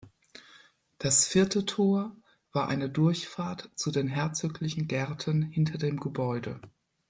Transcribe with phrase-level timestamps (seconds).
[0.97, 2.17] Das vierte Tor
[2.53, 6.59] war eine Durchfahrt zu den herzöglichen Gärten hinter dem Gebäude.